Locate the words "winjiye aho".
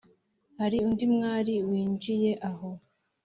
1.69-2.69